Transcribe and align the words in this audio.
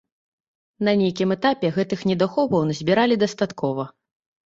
На 0.85 0.93
нейкім 1.01 1.33
этапе 1.35 1.67
гэтых 1.75 1.99
недахопаў 2.11 2.65
назбіралі 2.71 3.19
дастаткова. 3.25 3.83